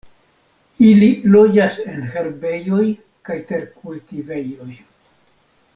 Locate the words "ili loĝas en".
0.85-2.01